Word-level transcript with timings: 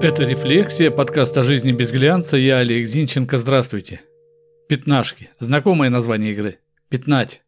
Это 0.00 0.22
«Рефлексия», 0.22 0.92
подкаст 0.92 1.36
о 1.38 1.42
жизни 1.42 1.72
без 1.72 1.90
глянца. 1.90 2.36
Я 2.36 2.58
Олег 2.58 2.86
Зинченко. 2.86 3.36
Здравствуйте. 3.36 4.00
Пятнашки. 4.68 5.30
Знакомое 5.40 5.90
название 5.90 6.30
игры. 6.30 6.58
Пятнать. 6.88 7.42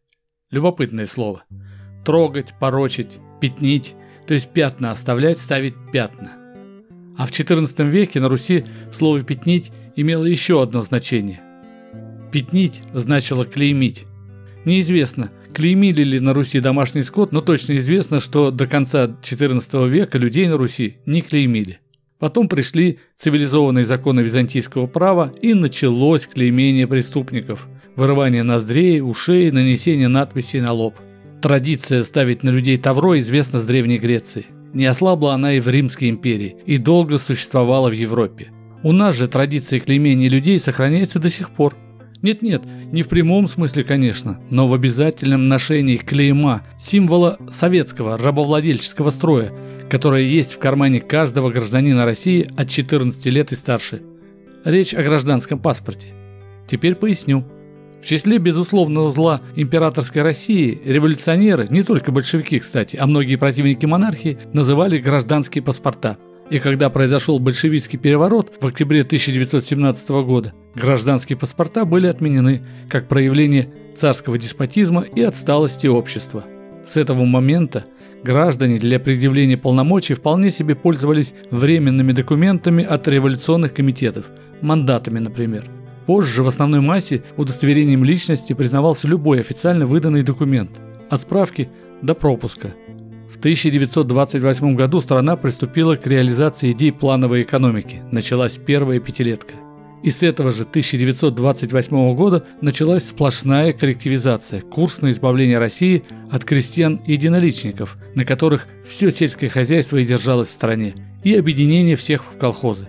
Любопытное 0.49 1.05
слово. 1.05 1.45
Трогать, 2.03 2.53
порочить, 2.59 3.19
пятнить. 3.39 3.95
То 4.27 4.33
есть 4.33 4.49
пятна 4.49 4.91
оставлять, 4.91 5.39
ставить 5.39 5.75
пятна. 5.93 6.29
А 7.17 7.25
в 7.25 7.31
XIV 7.31 7.89
веке 7.89 8.19
на 8.19 8.27
Руси 8.27 8.65
слово 8.91 9.21
«пятнить» 9.23 9.71
имело 9.95 10.25
еще 10.25 10.61
одно 10.61 10.81
значение. 10.81 11.39
«Пятнить» 12.33 12.81
значило 12.93 13.45
«клеймить». 13.45 14.07
Неизвестно, 14.65 15.31
клеймили 15.53 16.03
ли 16.03 16.19
на 16.19 16.33
Руси 16.33 16.59
домашний 16.59 17.03
скот, 17.03 17.31
но 17.31 17.39
точно 17.39 17.77
известно, 17.77 18.19
что 18.19 18.51
до 18.51 18.67
конца 18.67 19.05
XIV 19.05 19.87
века 19.87 20.17
людей 20.17 20.49
на 20.49 20.57
Руси 20.57 20.97
не 21.05 21.21
клеймили. 21.21 21.79
Потом 22.21 22.47
пришли 22.47 22.99
цивилизованные 23.17 23.83
законы 23.83 24.21
византийского 24.21 24.85
права 24.85 25.31
и 25.41 25.55
началось 25.55 26.27
клеймение 26.27 26.85
преступников, 26.85 27.67
вырывание 27.95 28.43
ноздрей, 28.43 29.01
ушей, 29.01 29.49
нанесение 29.49 30.07
надписей 30.07 30.61
на 30.61 30.71
лоб. 30.71 30.93
Традиция 31.41 32.03
ставить 32.03 32.43
на 32.43 32.51
людей 32.51 32.77
тавро 32.77 33.17
известна 33.17 33.59
с 33.59 33.65
Древней 33.65 33.97
Греции. 33.97 34.45
Не 34.71 34.85
ослабла 34.85 35.33
она 35.33 35.53
и 35.53 35.59
в 35.59 35.67
Римской 35.67 36.11
империи, 36.11 36.57
и 36.67 36.77
долго 36.77 37.17
существовала 37.17 37.89
в 37.89 37.93
Европе. 37.93 38.51
У 38.83 38.91
нас 38.91 39.15
же 39.15 39.27
традиция 39.27 39.79
клеймения 39.79 40.29
людей 40.29 40.59
сохраняется 40.59 41.17
до 41.17 41.31
сих 41.31 41.49
пор. 41.49 41.75
Нет-нет, 42.21 42.61
не 42.91 43.01
в 43.01 43.07
прямом 43.07 43.47
смысле, 43.47 43.83
конечно, 43.83 44.39
но 44.51 44.67
в 44.67 44.75
обязательном 44.75 45.49
ношении 45.49 45.97
клейма, 45.97 46.61
символа 46.79 47.39
советского 47.49 48.15
рабовладельческого 48.15 49.09
строя, 49.09 49.51
которая 49.91 50.21
есть 50.21 50.53
в 50.53 50.59
кармане 50.59 51.01
каждого 51.01 51.49
гражданина 51.49 52.05
России 52.05 52.47
от 52.55 52.69
14 52.69 53.25
лет 53.25 53.51
и 53.51 53.55
старше. 53.55 54.01
Речь 54.63 54.93
о 54.93 55.03
гражданском 55.03 55.59
паспорте. 55.59 56.07
Теперь 56.65 56.95
поясню. 56.95 57.43
В 58.01 58.05
числе 58.05 58.37
безусловного 58.37 59.11
зла 59.11 59.41
императорской 59.57 60.21
России 60.21 60.81
революционеры, 60.85 61.67
не 61.69 61.83
только 61.83 62.13
большевики, 62.13 62.59
кстати, 62.59 62.95
а 62.95 63.05
многие 63.05 63.35
противники 63.35 63.85
монархии, 63.85 64.39
называли 64.53 64.97
гражданские 64.97 65.61
паспорта. 65.61 66.17
И 66.49 66.59
когда 66.59 66.89
произошел 66.89 67.37
большевистский 67.39 67.99
переворот 67.99 68.53
в 68.61 68.65
октябре 68.65 69.01
1917 69.01 70.09
года, 70.09 70.53
гражданские 70.73 71.37
паспорта 71.37 71.83
были 71.83 72.07
отменены 72.07 72.63
как 72.87 73.09
проявление 73.09 73.73
царского 73.93 74.37
деспотизма 74.37 75.01
и 75.01 75.21
отсталости 75.21 75.87
общества. 75.87 76.45
С 76.85 76.95
этого 76.95 77.25
момента 77.25 77.83
Граждане 78.23 78.77
для 78.77 78.99
предъявления 78.99 79.57
полномочий 79.57 80.13
вполне 80.13 80.51
себе 80.51 80.75
пользовались 80.75 81.33
временными 81.49 82.11
документами 82.11 82.83
от 82.83 83.07
революционных 83.07 83.73
комитетов, 83.73 84.25
мандатами, 84.61 85.17
например. 85.17 85.65
Позже 86.05 86.43
в 86.43 86.47
основной 86.47 86.81
массе 86.81 87.23
удостоверением 87.37 88.03
личности 88.03 88.53
признавался 88.53 89.07
любой 89.07 89.39
официально 89.39 89.87
выданный 89.87 90.21
документ, 90.21 90.79
от 91.09 91.21
справки 91.21 91.69
до 92.03 92.13
пропуска. 92.13 92.73
В 93.31 93.37
1928 93.37 94.75
году 94.75 95.01
страна 95.01 95.35
приступила 95.35 95.95
к 95.95 96.05
реализации 96.05 96.71
идей 96.71 96.91
плановой 96.91 97.41
экономики, 97.41 98.03
началась 98.11 98.57
первая 98.57 98.99
пятилетка. 98.99 99.53
И 100.03 100.09
с 100.09 100.23
этого 100.23 100.51
же 100.51 100.63
1928 100.63 102.15
года 102.15 102.43
началась 102.59 103.05
сплошная 103.05 103.71
коллективизация, 103.71 104.61
курс 104.61 105.01
на 105.01 105.11
избавление 105.11 105.59
России 105.59 106.03
от 106.31 106.43
крестьян-единоличников, 106.43 107.97
на 108.15 108.25
которых 108.25 108.67
все 108.85 109.11
сельское 109.11 109.49
хозяйство 109.49 109.97
и 109.97 110.05
держалось 110.05 110.49
в 110.49 110.53
стране, 110.53 110.95
и 111.23 111.35
объединение 111.35 111.95
всех 111.95 112.23
в 112.23 112.37
колхозы. 112.37 112.87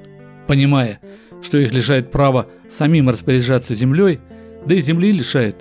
Понимая, 0.48 1.00
что 1.42 1.58
их 1.58 1.74
лишает 1.74 2.10
права 2.10 2.46
самим 2.68 3.10
распоряжаться 3.10 3.74
землей, 3.74 4.20
да 4.64 4.74
и 4.74 4.80
земли 4.80 5.12
лишает, 5.12 5.56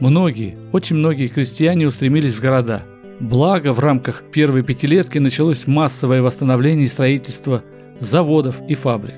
многие, 0.00 0.56
очень 0.72 0.96
многие 0.96 1.26
крестьяне 1.26 1.86
устремились 1.86 2.34
в 2.34 2.40
города. 2.40 2.82
Благо, 3.20 3.72
в 3.72 3.80
рамках 3.80 4.22
первой 4.32 4.62
пятилетки 4.62 5.18
началось 5.18 5.66
массовое 5.66 6.22
восстановление 6.22 6.84
и 6.84 6.88
строительство 6.88 7.62
заводов 8.00 8.56
и 8.68 8.74
фабрик. 8.74 9.16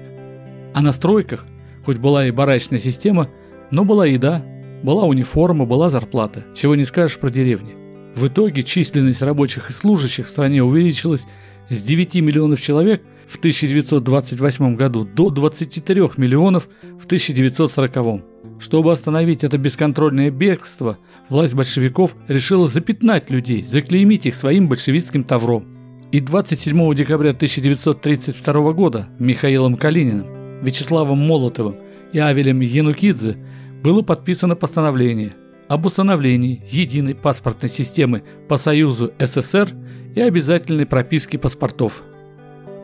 А 0.72 0.80
на 0.80 0.92
стройках 0.92 1.44
Хоть 1.84 1.98
была 1.98 2.26
и 2.26 2.30
барачная 2.30 2.78
система, 2.78 3.28
но 3.70 3.84
была 3.84 4.06
еда, 4.06 4.44
была 4.82 5.04
униформа, 5.04 5.64
была 5.64 5.88
зарплата, 5.88 6.44
чего 6.54 6.74
не 6.74 6.84
скажешь 6.84 7.18
про 7.18 7.30
деревни. 7.30 7.74
В 8.14 8.26
итоге 8.26 8.62
численность 8.62 9.22
рабочих 9.22 9.70
и 9.70 9.72
служащих 9.72 10.26
в 10.26 10.30
стране 10.30 10.62
увеличилась 10.62 11.26
с 11.68 11.82
9 11.82 12.16
миллионов 12.16 12.60
человек 12.60 13.02
в 13.28 13.38
1928 13.38 14.74
году 14.74 15.04
до 15.04 15.30
23 15.30 16.00
миллионов 16.16 16.68
в 16.98 17.06
1940. 17.06 18.24
Чтобы 18.58 18.92
остановить 18.92 19.44
это 19.44 19.56
бесконтрольное 19.56 20.30
бегство, 20.30 20.98
власть 21.28 21.54
большевиков 21.54 22.16
решила 22.26 22.66
запятнать 22.66 23.30
людей, 23.30 23.62
заклеймить 23.62 24.26
их 24.26 24.34
своим 24.34 24.68
большевистским 24.68 25.22
тавром. 25.22 25.66
И 26.10 26.18
27 26.18 26.94
декабря 26.94 27.30
1932 27.30 28.72
года 28.72 29.08
Михаилом 29.20 29.76
Калининым 29.76 30.40
Вячеславом 30.62 31.19
Молотовым 31.19 31.76
и 32.12 32.19
Авелем 32.19 32.60
Янукидзе 32.60 33.37
было 33.82 34.03
подписано 34.03 34.56
постановление 34.56 35.32
об 35.69 35.87
установлении 35.87 36.62
единой 36.69 37.15
паспортной 37.15 37.71
системы 37.71 38.22
по 38.48 38.56
Союзу 38.56 39.12
СССР 39.19 39.71
и 40.15 40.21
обязательной 40.21 40.87
прописке 40.87 41.38
паспортов. 41.38 42.03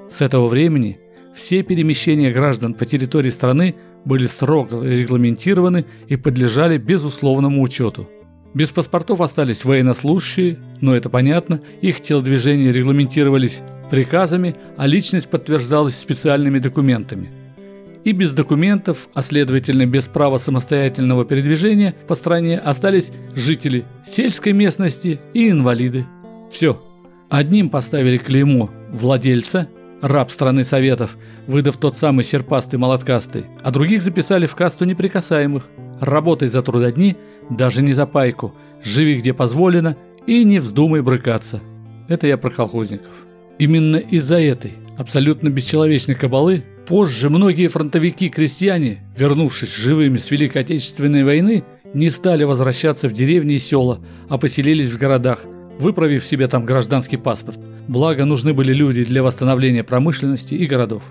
С 0.09 0.21
этого 0.23 0.47
времени 0.47 0.99
все 1.35 1.63
перемещения 1.63 2.31
граждан 2.31 2.75
по 2.75 2.85
территории 2.85 3.31
страны 3.31 3.75
были 4.05 4.27
строго 4.27 4.83
регламентированы 4.83 5.85
и 6.07 6.17
подлежали 6.17 6.79
безусловному 6.79 7.61
учету. 7.61 8.09
Без 8.55 8.71
паспортов 8.71 9.21
остались 9.21 9.65
военнослужащие, 9.65 10.59
но 10.81 10.95
это 10.97 11.11
понятно, 11.11 11.61
их 11.83 12.01
телодвижения 12.01 12.73
регламентировались 12.73 13.63
приказами, 13.91 14.55
а 14.77 14.87
личность 14.87 15.29
подтверждалась 15.29 15.99
специальными 15.99 16.59
документами– 16.59 17.31
и 18.07 18.13
без 18.13 18.33
документов, 18.33 19.09
а 19.15 19.21
следовательно 19.21 19.85
без 19.85 20.07
права 20.07 20.39
самостоятельного 20.39 21.25
передвижения 21.25 21.93
по 22.07 22.15
стране 22.15 22.57
остались 22.57 23.11
жители 23.35 23.85
сельской 24.07 24.53
местности 24.53 25.19
и 25.35 25.51
инвалиды. 25.51 26.07
Все. 26.49 26.81
Одним 27.29 27.69
поставили 27.69 28.17
клеймо 28.17 28.71
владельца, 28.93 29.69
раб 30.01 30.31
страны 30.31 30.63
Советов, 30.63 31.19
выдав 31.49 31.79
тот 31.79 31.99
самый 31.99 32.23
серпастый 32.25 32.79
молоткастый, 32.79 33.47
а 33.65 33.73
других 33.73 34.03
записали 34.03 34.47
в 34.47 34.55
касту 34.55 34.85
неприкасаемых. 34.85 35.65
Работай 36.01 36.47
за 36.47 36.63
трудодни, 36.63 37.17
даже 37.51 37.83
не 37.83 37.93
за 37.93 38.07
пайку, 38.07 38.55
живи 38.85 39.17
где 39.17 39.35
позволено 39.35 39.97
и 40.29 40.45
не 40.45 40.61
вздумай 40.61 41.03
брыкаться. 41.03 41.61
Это 42.07 42.29
я 42.29 42.37
про 42.37 42.51
колхозников. 42.51 43.11
Именно 43.59 43.97
из-за 43.97 44.39
этой 44.39 44.75
абсолютно 44.97 45.49
бесчеловечной 45.49 46.15
кабалы 46.15 46.63
Позже 46.87 47.31
многие 47.31 47.67
фронтовики-крестьяне, 47.67 48.99
вернувшись 49.19 49.75
живыми 49.75 50.19
с 50.19 50.31
Великой 50.31 50.63
Отечественной 50.63 51.25
войны, 51.25 51.65
не 51.95 52.11
стали 52.11 52.45
возвращаться 52.45 53.09
в 53.09 53.13
деревни 53.13 53.55
и 53.55 53.59
села, 53.59 53.99
а 54.29 54.39
поселились 54.39 54.91
в 54.91 54.99
городах, 54.99 55.41
выправив 55.81 56.25
себе 56.25 56.47
там 56.47 56.65
гражданский 56.65 57.17
паспорт. 57.17 57.59
Благо 57.89 58.25
нужны 58.25 58.55
были 58.55 58.73
люди 58.73 59.03
для 59.03 59.25
восстановления 59.25 59.83
промышленности 59.83 60.55
и 60.55 60.65
городов. 60.67 61.03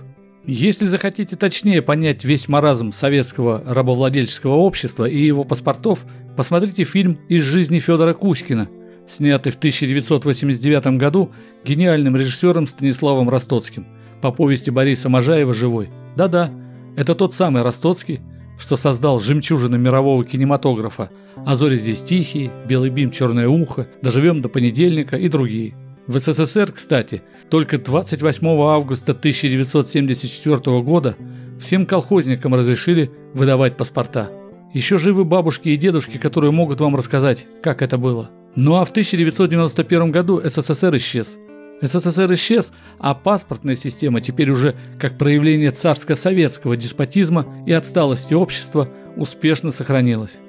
Если 0.46 0.86
захотите 0.86 1.36
точнее 1.36 1.82
понять 1.82 2.24
весь 2.24 2.48
маразм 2.48 2.94
советского 2.94 3.62
рабовладельческого 3.66 4.54
общества 4.54 5.06
и 5.10 5.26
его 5.26 5.44
паспортов, 5.44 6.06
посмотрите 6.38 6.86
фильм 6.86 7.20
«Из 7.28 7.42
жизни 7.42 7.80
Федора 7.80 8.14
Кузькина», 8.14 8.70
снятый 9.10 9.52
в 9.52 9.58
1989 9.58 10.98
году 10.98 11.32
гениальным 11.66 12.16
режиссером 12.16 12.66
Станиславом 12.66 13.28
Ростоцким– 13.28 13.88
по 14.26 14.32
повести 14.32 14.72
Бориса 14.72 15.08
Можаева 15.08 15.54
«Живой». 15.54 15.92
Да-да, 16.16 16.50
это 16.96 17.14
тот 17.14 17.36
самый 17.36 17.62
Ростоцкий, 17.62 18.22
что 18.58 18.76
создал 18.76 19.20
жемчужины 19.20 19.78
мирового 19.78 20.24
кинематографа 20.26 21.12
«А 21.46 21.56
зори 21.56 21.78
здесь 21.78 22.02
тихие», 22.02 22.52
«Белый 22.68 22.90
бим, 22.90 23.12
черное 23.12 23.48
ухо», 23.48 23.88
«Доживем 24.02 24.42
до 24.42 24.50
понедельника» 24.50 25.16
и 25.16 25.28
другие. 25.28 25.76
В 26.08 26.18
СССР, 26.18 26.72
кстати, 26.72 27.22
только 27.52 27.78
28 27.78 28.48
августа 28.48 29.12
1974 29.12 30.82
года 30.82 31.16
всем 31.60 31.86
колхозникам 31.86 32.56
разрешили 32.56 33.12
выдавать 33.36 33.78
паспорта. 33.78 34.32
Еще 34.74 34.98
живы 34.98 35.24
бабушки 35.24 35.70
и 35.70 35.78
дедушки, 35.78 36.18
которые 36.18 36.50
могут 36.50 36.82
вам 36.82 36.96
рассказать, 36.96 37.46
как 37.62 37.84
это 37.84 38.00
было. 38.00 38.32
Ну 38.56 38.78
а 38.78 38.86
в 38.86 38.90
1991 38.90 40.12
году 40.12 40.42
СССР 40.44 40.96
исчез. 40.96 41.38
СССР 41.82 42.34
исчез, 42.34 42.72
а 43.00 43.14
паспортная 43.14 43.76
система 43.76 44.22
теперь 44.22 44.50
уже 44.50 44.76
как 45.00 45.18
проявление 45.18 45.72
царско-советского 45.72 46.78
деспотизма 46.78 47.46
и 47.66 47.74
отсталости 47.74 48.34
общества 48.34 48.90
успешно 49.18 49.72
сохранилась. 49.72 50.40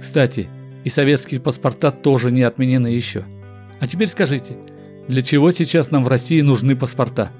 Кстати, 0.00 0.48
и 0.82 0.88
советские 0.88 1.40
паспорта 1.40 1.90
тоже 1.90 2.30
не 2.30 2.42
отменены 2.42 2.88
еще. 2.88 3.24
А 3.80 3.86
теперь 3.86 4.08
скажите, 4.08 4.56
для 5.08 5.22
чего 5.22 5.50
сейчас 5.50 5.90
нам 5.90 6.04
в 6.04 6.08
России 6.08 6.40
нужны 6.40 6.76
паспорта? 6.76 7.30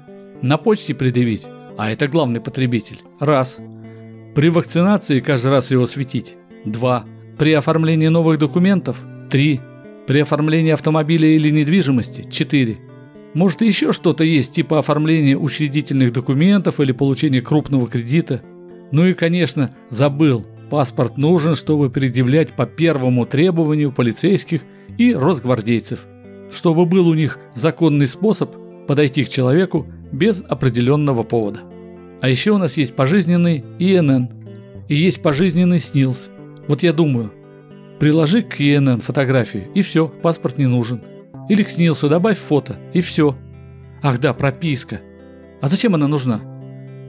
На 0.41 0.57
почте 0.57 0.93
предъявить? 0.93 1.47
а 1.77 1.91
это 1.91 2.07
главный 2.07 2.41
потребитель. 2.41 3.01
Раз. 3.19 3.57
При 4.33 4.49
вакцинации 4.49 5.19
каждый 5.19 5.51
раз 5.51 5.71
его 5.71 5.85
светить. 5.85 6.35
Два. 6.65 7.05
При 7.37 7.53
оформлении 7.53 8.07
новых 8.07 8.39
документов. 8.39 8.97
Три. 9.29 9.61
При 10.07 10.19
оформлении 10.19 10.71
автомобиля 10.71 11.27
или 11.27 11.49
недвижимости. 11.49 12.29
Четыре. 12.29 12.77
Может 13.35 13.61
еще 13.61 13.91
что-то 13.91 14.23
есть, 14.23 14.55
типа 14.55 14.79
оформления 14.79 15.35
учредительных 15.35 16.13
документов 16.13 16.79
или 16.79 16.93
получения 16.93 17.41
крупного 17.41 17.85
кредита. 17.85 18.41
Ну 18.93 19.05
и, 19.05 19.13
конечно, 19.13 19.75
забыл. 19.89 20.45
Паспорт 20.69 21.17
нужен, 21.17 21.53
чтобы 21.53 21.89
предъявлять 21.89 22.53
по 22.53 22.65
первому 22.65 23.25
требованию 23.25 23.91
полицейских 23.91 24.61
и 24.97 25.13
росгвардейцев. 25.13 26.05
Чтобы 26.49 26.85
был 26.85 27.09
у 27.09 27.13
них 27.13 27.37
законный 27.53 28.07
способ 28.07 28.55
подойти 28.87 29.25
к 29.25 29.29
человеку 29.29 29.85
без 30.13 30.41
определенного 30.47 31.23
повода. 31.23 31.59
А 32.21 32.29
еще 32.29 32.51
у 32.51 32.57
нас 32.57 32.77
есть 32.77 32.95
пожизненный 32.95 33.65
ИНН 33.79 34.29
и 34.87 34.95
есть 34.95 35.21
пожизненный 35.21 35.79
СНИЛС. 35.79 36.29
Вот 36.69 36.83
я 36.83 36.93
думаю, 36.93 37.33
приложи 37.99 38.43
к 38.43 38.61
ИНН 38.61 39.01
фотографию 39.01 39.67
и 39.75 39.81
все, 39.81 40.07
паспорт 40.07 40.57
не 40.57 40.67
нужен. 40.67 41.01
Или 41.49 41.63
к 41.63 41.69
СНИЛСу 41.69 42.09
добавь 42.09 42.37
фото 42.37 42.75
и 42.93 43.01
все. 43.01 43.35
Ах 44.01 44.19
да, 44.19 44.33
прописка. 44.33 45.01
А 45.61 45.67
зачем 45.67 45.95
она 45.95 46.07
нужна? 46.07 46.41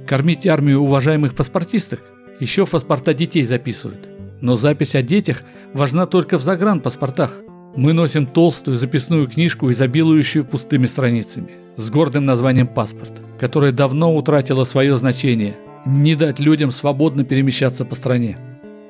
Кормить 0.07 0.47
армию 0.47 0.81
уважаемых 0.81 1.35
паспортисток? 1.35 2.03
Еще 2.41 2.65
в 2.65 2.71
паспорта 2.71 3.15
детей 3.15 3.45
записывают. 3.45 4.09
Но 4.41 4.57
запись 4.57 4.95
о 4.95 5.03
детях 5.03 5.43
важна 5.73 6.07
только 6.07 6.39
в 6.39 6.43
загранпаспортах. 6.43 7.35
Мы 7.75 7.93
носим 7.93 8.27
толстую 8.27 8.77
записную 8.77 9.29
книжку, 9.29 9.71
изобилующую 9.71 10.45
пустыми 10.45 10.87
страницами 10.87 11.51
с 11.77 11.91
гордым 11.91 12.25
названием 12.25 12.69
«Паспорт», 12.69 13.13
которое 13.39 13.73
давно 13.73 14.15
утратило 14.15 14.65
свое 14.65 14.97
значение– 14.97 15.57
не 15.87 16.17
дать 16.17 16.41
людям 16.41 16.73
свободно 16.73 17.25
перемещаться 17.25 17.85
по 17.85 17.95
стране. 17.95 18.37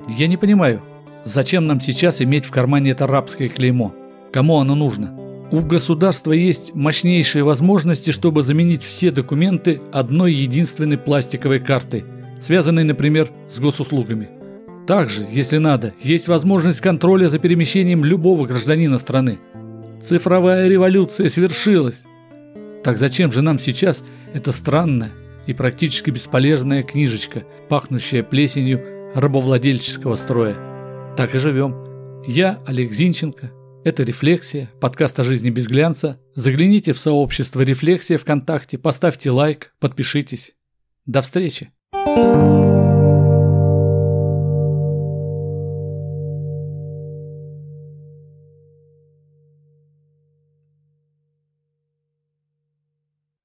Я 0.09 0.27
не 0.27 0.35
понимаю, 0.35 0.81
зачем 1.23 1.67
нам 1.67 1.79
сейчас 1.79 2.21
иметь 2.21 2.45
в 2.45 2.51
кармане 2.51 2.91
это 2.91 3.05
рабское 3.05 3.49
клеймо? 3.49 3.93
Кому 4.33 4.57
оно 4.57 4.73
нужно? 4.73 5.26
У 5.49 5.61
государства 5.61 6.33
есть 6.33 6.75
мощнейшие 6.75 7.43
возможности, 7.43 8.11
чтобы 8.11 8.43
заменить 8.43 8.83
все 8.83 9.11
документы 9.11 9.81
одной 9.93 10.33
единственной 10.33 10.97
пластиковой 10.97 11.59
картой, 11.59 12.03
связанной, 12.41 12.83
например, 12.83 13.29
с 13.49 13.57
госуслугами. 13.59 14.29
Также, 14.87 15.25
если 15.29 15.57
надо, 15.57 15.93
есть 16.01 16.27
возможность 16.27 16.81
контроля 16.81 17.29
за 17.29 17.39
перемещением 17.39 18.03
любого 18.03 18.45
гражданина 18.45 18.97
страны. 18.97 19.39
Цифровая 20.01 20.67
революция 20.67 21.29
свершилась. 21.29 22.03
Так 22.83 22.97
зачем 22.97 23.31
же 23.31 23.41
нам 23.41 23.57
сейчас 23.57 24.03
эта 24.33 24.51
странная 24.51 25.11
и 25.45 25.53
практически 25.53 26.09
бесполезная 26.09 26.83
книжечка, 26.83 27.43
пахнущая 27.69 28.21
плесенью 28.21 29.11
рабовладельческого 29.15 30.15
строя? 30.15 30.55
Так 31.15 31.35
и 31.35 31.39
живем. 31.39 31.73
Я 32.25 32.59
Олег 32.65 32.91
Зинченко. 32.91 33.51
Это 33.87 34.03
«Рефлексия», 34.03 34.69
подкаст 34.81 35.17
о 35.17 35.23
жизни 35.23 35.49
без 35.49 35.69
глянца. 35.69 36.19
Загляните 36.35 36.91
в 36.91 36.99
сообщество 36.99 37.61
«Рефлексия» 37.61 38.17
ВКонтакте, 38.17 38.77
поставьте 38.77 39.31
лайк, 39.31 39.73
подпишитесь. 39.79 40.55
До 41.05 41.21
встречи! 41.21 41.71
thank 41.93 42.35
you 42.35 42.66